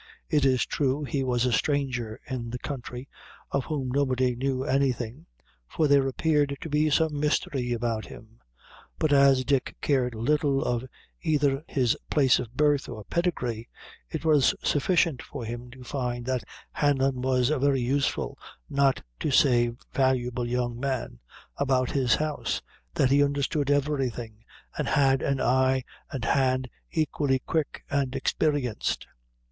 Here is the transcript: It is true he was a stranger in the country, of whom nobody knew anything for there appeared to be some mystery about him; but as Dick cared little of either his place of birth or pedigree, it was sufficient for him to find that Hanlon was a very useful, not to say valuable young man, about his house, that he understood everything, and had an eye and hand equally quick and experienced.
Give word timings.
It 0.31 0.45
is 0.45 0.65
true 0.65 1.03
he 1.03 1.23
was 1.23 1.45
a 1.45 1.51
stranger 1.51 2.19
in 2.25 2.49
the 2.49 2.57
country, 2.57 3.07
of 3.51 3.65
whom 3.65 3.89
nobody 3.89 4.35
knew 4.35 4.63
anything 4.63 5.27
for 5.67 5.87
there 5.87 6.07
appeared 6.07 6.57
to 6.61 6.69
be 6.69 6.89
some 6.89 7.19
mystery 7.19 7.71
about 7.71 8.07
him; 8.07 8.39
but 8.97 9.13
as 9.13 9.45
Dick 9.45 9.75
cared 9.79 10.15
little 10.15 10.63
of 10.65 10.83
either 11.21 11.63
his 11.67 11.95
place 12.09 12.39
of 12.39 12.51
birth 12.57 12.89
or 12.89 13.03
pedigree, 13.11 13.69
it 14.09 14.25
was 14.25 14.55
sufficient 14.63 15.21
for 15.21 15.45
him 15.45 15.69
to 15.69 15.83
find 15.83 16.25
that 16.25 16.45
Hanlon 16.71 17.21
was 17.21 17.51
a 17.51 17.59
very 17.59 17.81
useful, 17.81 18.39
not 18.67 19.03
to 19.19 19.29
say 19.29 19.71
valuable 19.93 20.47
young 20.49 20.79
man, 20.79 21.19
about 21.57 21.91
his 21.91 22.15
house, 22.15 22.63
that 22.95 23.11
he 23.11 23.23
understood 23.23 23.69
everything, 23.69 24.43
and 24.75 24.87
had 24.87 25.21
an 25.21 25.39
eye 25.39 25.83
and 26.09 26.25
hand 26.25 26.71
equally 26.89 27.37
quick 27.37 27.83
and 27.91 28.15
experienced. 28.15 29.05